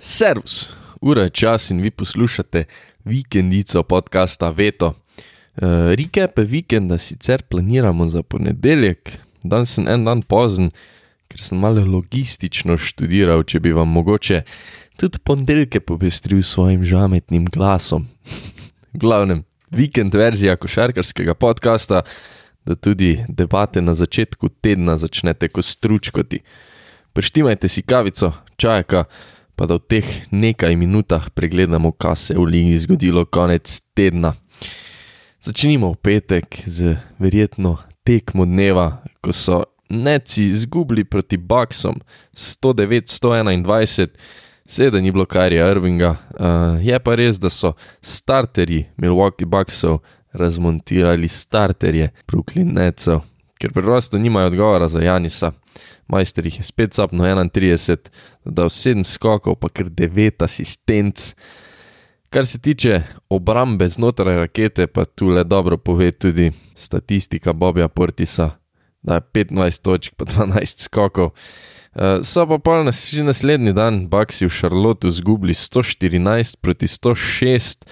[0.00, 2.64] Servus, ura je čas in vi poslušate
[3.04, 4.86] vikendico podcasta Veto.
[4.86, 5.62] Uh,
[5.94, 10.70] Rike pa vikenda sicer planiramo za ponedeljek, dan sem en dan pozen,
[11.28, 14.44] ker sem malo logistično študiral, če bi vam mogoče
[15.02, 18.06] tudi ponedeljke popestril s svojim žametnim glasom.
[18.94, 22.04] v glavnem, vikend verzija košarkarskega podcasta,
[22.62, 26.38] da tudi debate na začetku tedna začnete kot stručkoti.
[27.18, 29.04] Preštimajte si kavico, čajka
[29.58, 34.32] pa da v teh nekaj minutah pregledamo, kaj se je v Ligi zgodilo konec tedna.
[35.42, 41.98] Začnimo v petek z verjetno tekmo dneva, ko so neci izgubili proti Baksom
[42.36, 44.08] 109-121,
[44.68, 49.98] sedaj ni bilo Karija Irvinga, uh, je pa res, da so starterji Milwaukee Bucksov
[50.32, 53.24] razmontirali starterje Brooklyn Necov,
[53.58, 55.52] ker preprosto nimajo odgovora za Janisa
[56.08, 58.08] majster jih je spet zapno 31,
[58.44, 61.34] da v 7 skokov, pa kar 9 asistenc.
[62.30, 68.50] Kar se tiče obrambe znotraj rakete, pa tu le dobro pove tudi statistika Bobja Portisa,
[69.02, 71.30] da je 15 točk, pa 12 skokov.
[71.94, 77.88] Uh, so pa pa nas že naslednji dan, Baksi v Šarlotu, zgubili 114 proti 106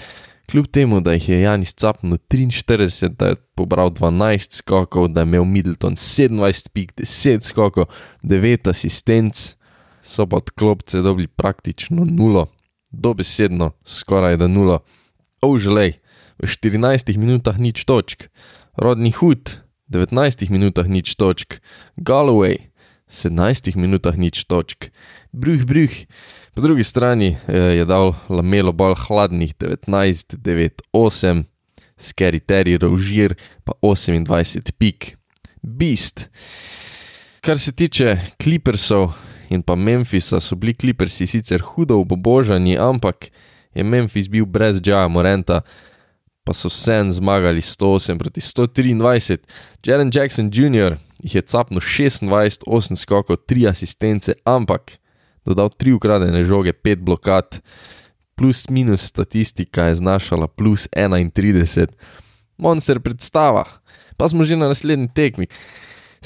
[0.50, 5.26] kljub temu, da jih je Janis capnil 43, da je pobral 12 skokov, da je
[5.26, 7.86] imel Middleton 27 pik, 10 skokov,
[8.22, 9.56] 9 asistenc,
[10.02, 12.46] so pa od klopce dobili praktično nulo,
[12.90, 14.78] dobesedno skoraj da nulo.
[15.42, 15.98] Ovželej,
[16.38, 18.28] v 14 minutah nič točk,
[18.76, 21.60] rodni hud, 19 minutah nič točk,
[21.96, 22.70] Galloway,
[23.06, 24.90] 17 minutah nič točk,
[25.32, 25.94] bruh, bruh.
[26.54, 31.44] Po drugi strani eh, je dal lamelo bolj hladnih 19, 9, 8,
[31.96, 35.16] Scary Terry, Rožir pa 28 pik.
[35.62, 36.28] Beast.
[37.40, 39.14] Kar se tiče Clippersov
[39.50, 43.30] in pa Memphisa, so bili Clippersi sicer hudo obožani, ampak
[43.74, 45.60] je Memphis bil brez Džaja Morenta,
[46.44, 49.38] pa so sen zmagali 108 proti 123.
[49.86, 50.98] Jaren Jackson Jr.
[51.22, 54.98] jih je capnil 26, 8 skokov, 3 asistence, ampak
[55.46, 57.60] dodal tri ukradene žoge, pet blokad,
[58.34, 61.86] plus minus statistika je znašala plus 31,
[62.58, 63.64] monster predstava,
[64.16, 65.46] pa smo že na naslednji tekmi.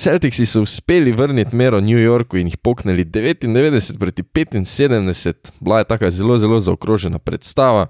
[0.00, 5.84] Celticsi so uspeli vrniti mero New Yorku in jih poknili 99 proti 75, bila je
[5.84, 7.86] taka zelo, zelo zaokrožena predstava.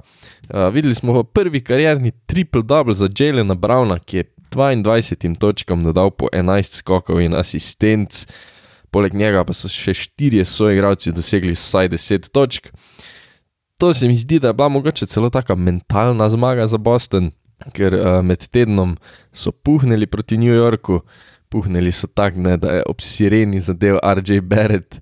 [0.49, 6.29] Uh, videli smo prvi karjerni triple-double za Jelena Browna, ki je 22 točkam dodal po
[6.33, 8.27] 11 skokov in asistenc.
[8.91, 12.71] Poleg njega pa so še štirje soigravci dosegli vsaj 10 točk.
[13.81, 17.31] To se mi zdi, da je bila mogoče celo taka mentalna zmaga za Boston,
[17.73, 18.97] ker uh, med tednom
[19.33, 21.01] so puhnili proti New Yorku,
[21.49, 25.01] puhnili so tako, da je ob sireni zadev RJ Barrett.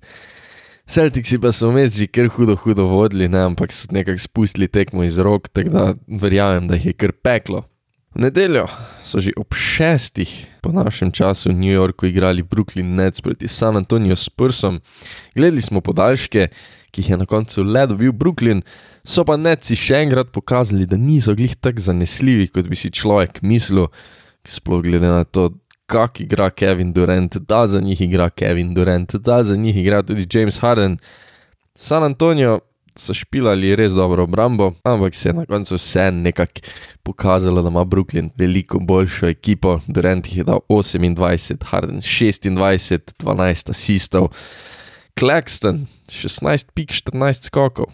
[0.89, 5.03] Celtics pa so vmes že kar hudo, hudo vodili, ne, ampak so nekako spustili tekmo
[5.03, 7.68] iz rok, tako da verjamem, da jih je kar peklo.
[8.09, 8.65] V nedeljo
[9.05, 10.29] so že ob šestih
[10.65, 14.81] po našem času v New Yorku igrali Brooklyn Nets proti San Antonio Spursom.
[15.35, 16.49] Gledali smo podaljške,
[16.89, 18.65] ki jih je na koncu le dobil Brooklyn,
[19.05, 23.43] so pa Netsi še enkrat pokazali, da niso glih tako zanesljivi, kot bi si človek
[23.45, 23.91] mislil,
[24.41, 25.51] sploh glede na to,
[25.89, 30.25] kak igra Kevin Durant, da za njih igra Kevin Durant, da za njih igra tudi
[30.25, 30.97] James Harden.
[31.75, 32.59] San Antonio
[32.99, 36.61] so špilali res dobro obrambo, ampak se je na koncu vse nekako
[37.03, 39.79] pokazalo, da ima Brooklyn veliko boljšo ekipo.
[39.87, 44.29] Durant jih je dal 28, Harden 26, 12 asistov,
[45.19, 47.85] Claxton 16, pik 14 skokov.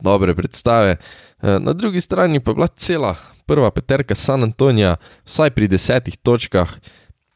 [0.00, 0.96] Dobre predstave.
[1.42, 3.16] Eh, na drugi strani pa je bila cela
[3.46, 6.78] prva peterka San Antonija, vsaj pri desetih točkah.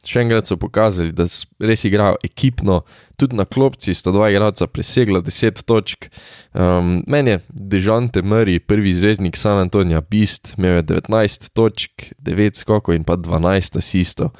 [0.06, 1.26] Še enkrat so pokazali, da
[1.58, 2.82] res igrajo ekipno,
[3.18, 6.06] tudi na klopci sta dva igralca presegla 10 točk.
[6.54, 12.62] Um, meni je Dežante Murray, prvi zvezdnik San Antonija, Beast, imel je 19 točk, 9
[12.62, 14.30] skokov in pa 12 asistov.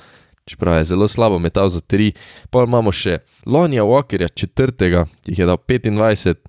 [0.48, 2.14] Čeprav je zelo slabo metal za 3,
[2.50, 6.46] pa imamo še Lonija Walkerja, četrtega, ki jih je dal 25.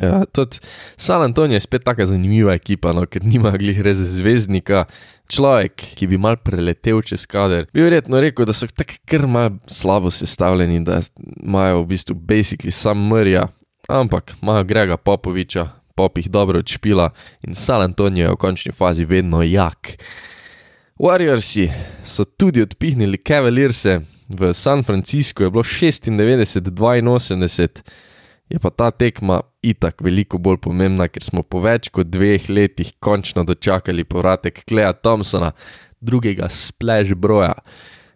[0.00, 0.56] Ja, tudi
[0.96, 4.84] San Antonijo je spet tako zanimiva ekipa, no, ker nima glih res zvezdnika.
[5.32, 9.50] Človek, ki bi mal preletel čez kader, bi verjetno rekel, da so tako kar mal
[9.70, 11.00] slabo sestavljeni, da
[11.40, 13.46] imajo v bistvu basically sam mrja,
[13.88, 17.10] ampak imajo Grega Popoviča, pop jih dobro odšpila
[17.46, 19.80] in San Antonijo je v končni fazi vedno jak.
[21.00, 21.70] Warriorsi
[22.04, 27.68] so tudi odpihnili Cavalierse, v San Franciscu je bilo 96-82
[28.52, 32.92] je pa ta tekma itak veliko bolj pomembna, ker smo po več kot dveh letih
[33.00, 35.52] končno dočakali povratek Kleja Thompsona,
[36.00, 37.54] drugega splash broja.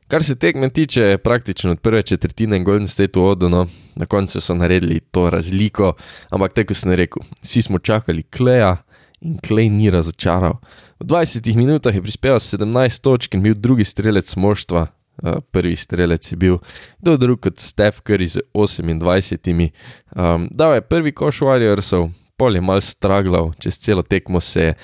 [0.07, 3.65] Kar se tekme tiče, je praktično od prve četrtine Golden State vodeno,
[3.97, 5.95] na koncu so naredili to razliko,
[6.31, 8.77] ampak tako sem rekel, vsi smo čakali Kleja
[9.21, 10.61] in Klej ni razočaral.
[11.01, 14.87] V 20 minutah je prispeval 17 točk in bil drugi strelec moštva,
[15.23, 16.59] uh, prvi strelec je bil,
[17.01, 19.71] kdo drug kot Steph Curry z 28.
[20.17, 24.75] Um, dal je prvi koš Warriorsov, pol je mal straglal, čez celo tekmo se je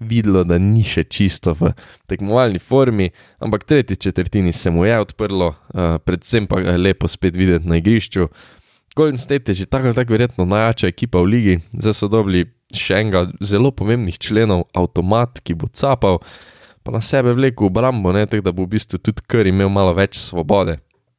[0.00, 1.74] videlo, da ni še čisto v
[2.08, 3.10] tekmovalni formi,
[3.42, 7.80] ampak tretji četrtini se mu je odprlo, uh, predvsem pa je lepo spet videti na
[7.82, 8.28] igrišču.
[8.96, 12.46] Golden State je že tako ali tako verjetno najjača ekipa v ligi, zdaj so dobili
[12.74, 16.20] še enega zelo pomembnih členov, avtomat, ki bo capal,
[16.82, 19.94] pa na sebe vlekel obrambo, ne tako da bo v bistvu tudi kar imel malo
[19.96, 20.78] več svobode.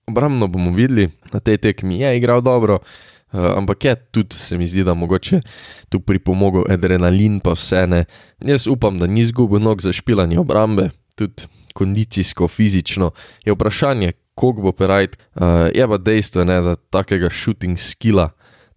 [0.10, 4.68] Obrambno bomo videli, na tej tekmi je igral dobro, uh, ampak je tudi se mi
[4.68, 5.42] zdi, da mogoče
[5.90, 8.06] tu pripomogel adrenalin, pa vse ne.
[8.46, 13.12] Jaz upam, da ni izgubil nog za špilanje obrambe, tudi kondicijsko, fizično.
[13.46, 18.32] Je vprašanje, koliko bo perajt, uh, je pa dejstvo, ne, da takega shooting skilla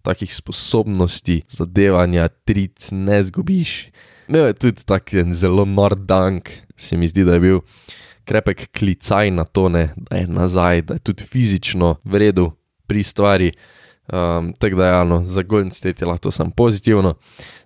[0.05, 3.89] takih sposobnosti zadevanja, tric ne zgubiš.
[4.29, 7.59] Imel je tudi tako zelo nord dank, se mi zdi, da je bil
[8.25, 12.51] krepek klicaj na to, ne, da je nazaj, da je tudi fizično v redu
[12.87, 13.51] pri stvari.
[14.05, 17.15] Um, tako da je eno, za Golden State je lahko samo pozitivno.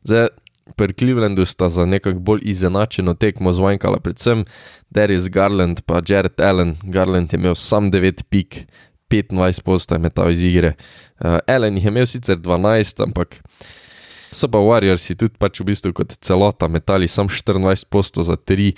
[0.03, 0.27] Zdaj,
[0.75, 4.45] pri Clevelandu sta za nekako bolj izenačeno tekmo zvanjkala, predvsem
[4.89, 6.75] Darius Garland in Jared Allen.
[6.83, 8.65] Garland je imel sam 9 pik,
[9.09, 10.73] 25 posta je metal iz igre.
[11.19, 13.41] Uh, Allen jih je imel sicer 12, ampak
[14.31, 18.73] so pa Warriorsi tudi pač v bistvu kot celota metali sam 24 posta za 3,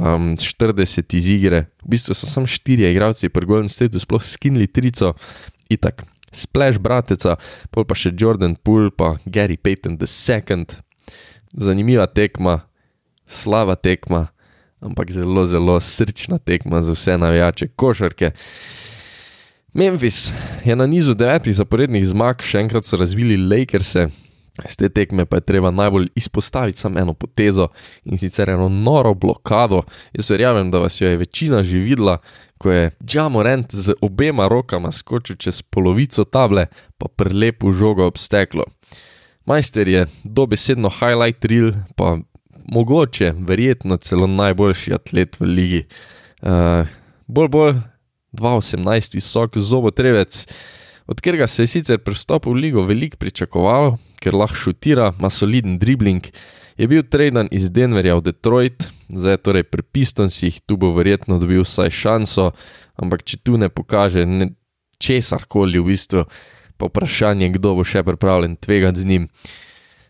[0.00, 1.66] um, 40 iz igre.
[1.84, 5.14] V bistvu so samo 4 igralci pri Golden Stateu sploh skinili trico,
[5.68, 6.04] itak.
[6.34, 7.36] Splash brateca,
[7.70, 10.66] pol pa še Jordan Poole, pa Gary Payton II.
[11.54, 12.66] Zanimiva tekma,
[13.30, 14.34] slaba tekma,
[14.82, 18.34] ampak zelo, zelo srčna tekma za vse navijače košarke.
[19.74, 20.32] Memphis
[20.64, 23.94] je na nizu devetih zaporednih zmag, še enkrat so razvili Lakers,
[24.62, 27.68] z te tekme pa je treba najbolj izpostaviti samo eno potezo
[28.04, 29.82] in sicer eno noro blokado.
[30.12, 32.18] Jaz verjamem, da vas jo je večina že videla,
[32.58, 36.66] ko je Džamorent z obema rokama skočil čez polovico table,
[36.98, 38.64] pa prelepo žogo ob steklo.
[39.44, 42.18] Majster je dobesedno highlight reel, pa
[42.72, 45.82] mogoče, verjetno celo najboljši atlet v ligi.
[46.42, 46.86] Uh,
[47.26, 47.74] bolj bolj
[48.32, 50.46] 2018 visok zobotrevec,
[51.06, 55.30] od katerega se je sicer pri vstopu v ligo veliko pričakovalo, ker lahko šutira, ima
[55.30, 56.26] soliden dribbling,
[56.76, 61.62] je bil traden iz Denverja v Detroit, zdaj torej pri Pistonsih, tu bo verjetno dobil
[61.62, 62.50] vsaj šanso,
[62.96, 64.24] ampak če tu ne pokaže
[64.98, 66.24] česar koli v bistvu,
[66.76, 69.28] pa vprašanje, kdo bo še pripravljen tvegati z njim.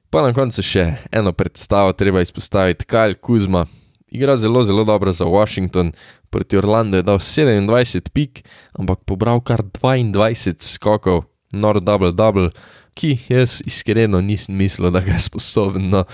[0.09, 3.67] Pa na koncu še eno predstavo treba izpostaviti, Kajl Kuzma.
[4.09, 5.93] Igra zelo, zelo dobro za Washington,
[6.31, 12.51] proti Orlandu je dal 27 pik, ampak pobral kar 22 skokov, nor double double,
[12.95, 15.91] ki jaz iskreno nisem mislil, da ga je sposoben.
[15.91, 16.05] No.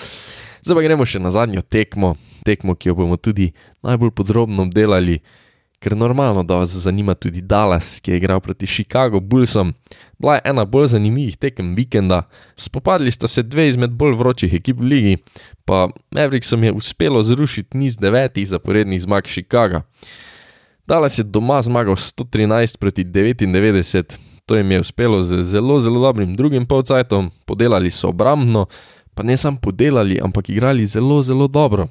[0.63, 2.15] Zdaj pa gremo še na zadnjo tekmo,
[2.45, 3.51] tekmo, ki jo bomo tudi
[3.85, 5.21] najbolj podrobno obdelali,
[5.81, 9.73] ker normalno, da vas zanima tudi Dallas, ki je igral proti Chicago Bullsom.
[10.19, 12.23] Bila je ena bolj zanimivih tekem vikenda,
[12.57, 15.17] spopadli sta se dve izmed bolj vročih ekip v ligi,
[15.65, 19.83] pa Maverickom je uspelo zrušiti niz devetih zaporednih zmag Chicaga.
[20.87, 26.37] Dallas je doma zmagal 113 proti 99, to jim je uspelo z zelo, zelo dobrim
[26.37, 28.67] drugim polcajtom, podelali so obrambno,
[29.15, 31.89] pa ne samo podelali, ampak igrali zelo, zelo dobro.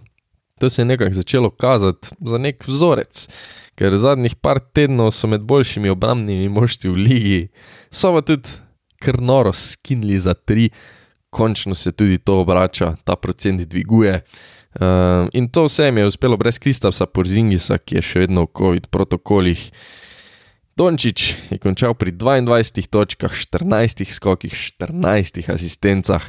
[0.59, 3.27] To se je nekako začelo kazati za nek vzorec
[3.79, 7.41] ker zadnjih par tednov so med boljšimi obrambnimi moštvi v ligi,
[7.91, 8.57] so pa tudi
[8.99, 10.67] kar noro skinili za tri,
[11.31, 14.19] končno se tudi to obrača, ta procent dviguje.
[14.79, 18.51] Uh, in to vse mi je uspelo brez Kristapsa Porzingisa, ki je še vedno v
[18.59, 19.63] COVID protokolih.
[20.79, 26.27] Dončić je končal pri 22 točkah, 14 skokih, 14 asistencah,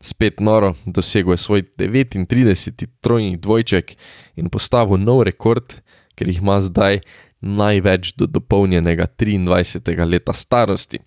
[0.00, 2.86] spet noro, dosegel je svoj 39.
[3.00, 3.96] trojni dvojček
[4.36, 5.74] in postavil nov rekord,
[6.14, 7.00] ker jih ima zdaj
[7.40, 10.04] največ do dopolnjenega 23.
[10.06, 10.98] leta starosti.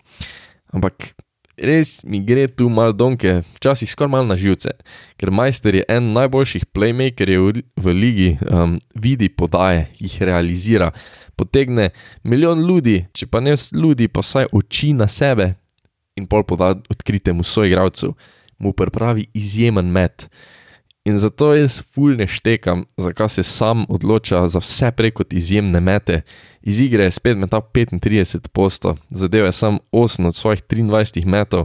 [0.72, 1.12] Ampak
[1.56, 4.72] res mi gre tu malo donke, včasih skoraj malo na živce,
[5.20, 10.92] ker majster je en najboljših playmakerjev v ligi, um, vidi podaje, jih realizira,
[11.36, 11.90] potegne
[12.24, 15.54] milijon ljudi, če pa ne ljudi, pa vsaj oči na sebe
[16.16, 18.12] in pol poda odkritemu soigravcu,
[18.62, 20.28] mu pripravi izjemen met.
[21.04, 26.20] In zato jaz ful ne štekam, zakaj se sam odloča za vse preko izjemne mete.
[26.62, 31.64] Iz igre je spet metal 35 posto, zadev je sam 8 od svojih 23 metov.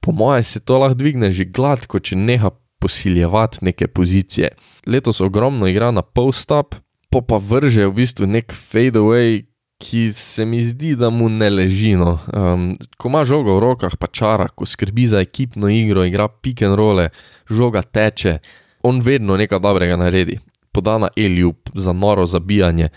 [0.00, 4.48] Po mojem se to lahko dvigne že gladko, če neha posiljevati neke pozicije.
[4.86, 6.74] Letos ogromno igra na post-up,
[7.10, 9.44] pa pa vrže v bistvu nek fade away,
[9.78, 11.94] ki se mi zdi, da mu ne leži.
[11.96, 12.18] No.
[12.32, 16.62] Um, ko ima žogo v rokah, pa čara, ko skrbi za ekipno igro, igra pick
[16.62, 17.08] and roll,
[17.50, 18.38] žoga teče,
[18.82, 20.38] on vedno nekaj dobrega naredi.
[20.72, 22.88] Podana Eliup za noro zabijanje.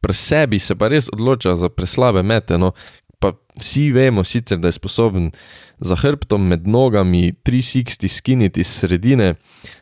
[0.00, 2.72] Pri sebi se pa res odloča za preslabe mete, no,
[3.18, 5.30] pa vsi vemo sicer, da je sposoben
[5.84, 9.34] za hrbtom med nogami 360 skiniti iz sredine,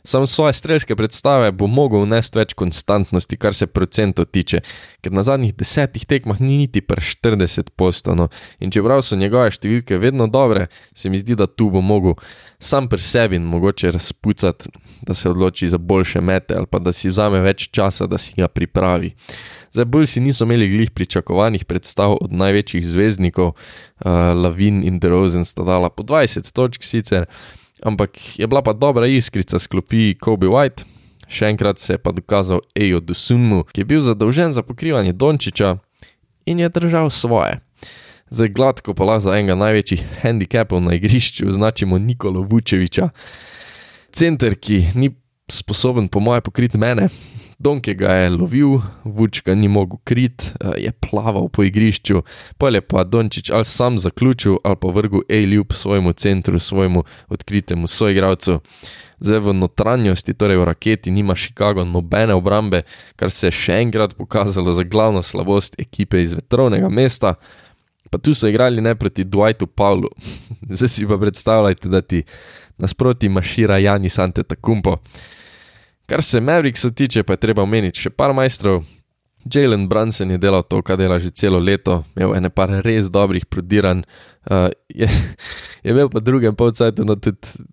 [0.05, 4.65] sam svoje strelske predstave bo mogel vnesti več konstantnosti, kar se procentov tiče,
[5.01, 8.29] ker na zadnjih desetih tekmah ni niti per 40 postano
[8.59, 12.19] in čeprav so njegove številke vedno dobre, se mi zdi, da tu bo mogel
[12.59, 14.71] sam pri sebi in mogoče razpucati,
[15.07, 18.35] da se odloči za boljše mete ali pa da si vzame več časa, da si
[18.37, 19.15] ga pripravi.
[19.73, 23.55] Zdaj, bolj si niso imeli glih pričakovanih predstav od največjih zvezdnikov,
[24.05, 27.29] uh, Lavin in DeRozan sta dala po 20 točk sicer,
[27.83, 30.89] ampak je bila pa dobra iskrica sklopi Kobe White.
[31.33, 35.79] Še enkrat se je pa dokazal Ejo Dusunmu, ki je bil zadolžen za pokrivanje Dončiča
[36.45, 37.61] in je držal svoje.
[38.33, 43.09] Zdaj gladko pa lahko za enega največjih handicapov na igrišču označimo Nikolo Vučeviča.
[44.13, 45.13] Center, ki ni
[45.49, 47.09] sposoben po moje pokriti mene,
[47.63, 52.23] Donke ga je lovil, Vučka ni mogel krit, je plaval po igrišču,
[52.59, 57.87] pa je pa Dončić ali sam zaključil ali pa vrgel A-ljub svojemu centru, svojemu odkritemu
[57.87, 58.61] soigravcu.
[59.19, 62.83] Zdaj v notranjosti, torej v raketi, nima Chicago nobene obrambe,
[63.17, 67.35] kar se je še enkrat pokazalo za glavno slabost ekipe iz vetrovnega mesta.
[68.11, 70.11] Pa tu so igrali ne proti Dwightu Pavlu.
[70.77, 72.25] Zdaj si pa predstavljajte, da ti
[72.79, 74.99] nasproti mašira Janis Antetokounmpo.
[76.13, 78.83] Kar se Mavericksu tiče, pa je treba omeniti še par majstrov.
[79.49, 83.47] Jalen Brunson je delal to, kar dela že celo leto, imel je nekaj res dobrih
[83.49, 84.03] prodiran,
[84.45, 85.09] uh, je,
[85.85, 87.65] je imel pa drugem polcajtu no tudi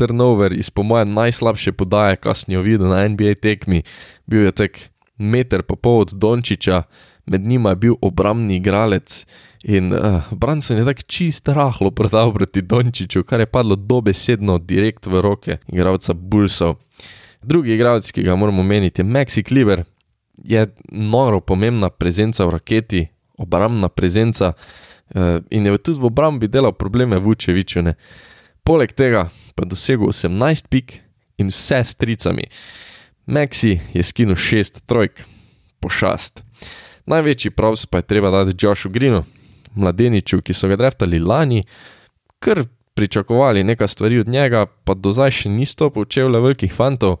[0.00, 3.82] turnover iz po mojem najslabše podaje, kar sem jo videl na NBA tekmi.
[4.24, 4.80] Bil je tek
[5.20, 6.86] meter pa pol od Dončiča,
[7.28, 9.26] med njima je bil obramni igralec
[9.60, 15.04] in uh, Brunson je tako čist rahlo prodal proti Dončiču, kar je padlo dobesedno direkt
[15.06, 16.80] v roke igralca Bullsov.
[17.44, 19.84] Drugi igralec, ki ga moramo omeniti, je Maxi Kliver,
[20.44, 23.02] je noro pomembna prezenca v raketi,
[23.38, 27.82] obrambna prezenca uh, in je tudi v obrambi delal probleme Vučeviču.
[27.82, 27.94] Ne.
[28.64, 31.00] Poleg tega pa je dosegel 18 pik
[31.38, 32.48] in vse s tricami.
[33.26, 35.20] Maxi je skinil 6 trojk,
[35.80, 36.40] pošast.
[37.06, 39.24] Največji pravs pa je treba dati Joshu Greenu,
[39.76, 41.64] mladeniču, ki so ga dreftali lani,
[42.40, 47.18] kar pričakovali nekaj stvari od njega, pa do zdaj še ni stopil čevlja velikih fantov,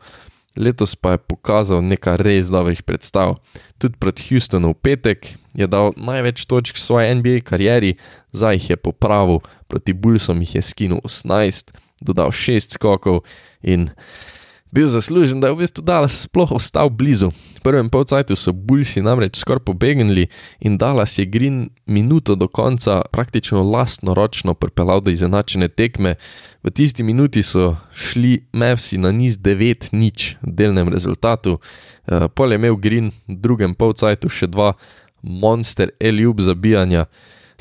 [0.56, 3.36] letos pa je pokazal nekaj res dobrih predstav.
[3.78, 7.96] Tudi proti Houstonu v petek je dal največ točk v svoji NBA karieri,
[8.32, 13.24] zdaj jih je popravil, proti Bullsom jih je skinil 18, dodal 6 skokov
[13.62, 13.90] in
[14.74, 17.30] bil zaslužen, da je v bistvu Dallas sploh ostal blizu.
[17.30, 20.26] V prvem polcajtu so Bullsi namreč skoraj pobegnili
[20.60, 26.16] in Dallas je Green minuto do konca praktično lastno ročno pripeljal do izenačene tekme.
[26.62, 32.58] V tisti minuti so šli Mavsi na niz 9-0 v delnem rezultatu, uh, pol je
[32.58, 34.74] imel Green v drugem polcajtu še dva
[35.22, 37.06] monster Eliub zabijanja.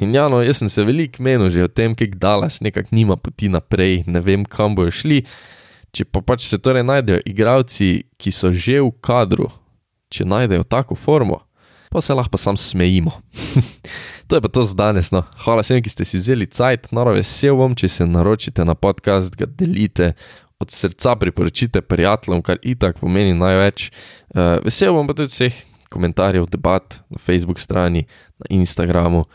[0.01, 3.15] In ja, no, jaz sem se veliko menil že o tem, kako Dallas nekako nima
[3.15, 5.21] poti naprej, ne vem, kam bojo šli.
[5.93, 9.51] Če pa pač se torej najdejo igralci, ki so že v kadru,
[10.09, 11.43] če najdejo tako formo,
[11.93, 13.13] pa se lahko sam smejimo.
[14.27, 15.11] to je pa to za danes.
[15.13, 15.21] No.
[15.45, 19.37] Hvala vsem, ki ste si vzeli cajt, noro vesel bom, če se naročite na podcast,
[19.37, 20.15] ga delite,
[20.57, 23.91] od srca priporočite prijateljem, kar itak pomeni največ.
[24.33, 25.61] Uh, vesel bom pa tudi vseh
[25.93, 28.07] komentarjev, debat na Facebook strani,
[28.41, 29.27] na Instagramu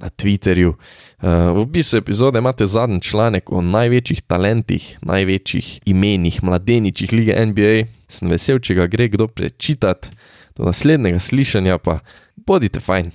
[0.00, 0.74] na Twitterju.
[1.22, 7.86] Uh, v bistvu epizode imate zadnji članek o največjih talentih, največjih imenih, mladeničih lige NBA.
[8.08, 10.08] Sem vesel, če ga gre kdo prečitati.
[10.56, 12.00] Do naslednjega slišanja pa
[12.36, 13.12] bodite fajn.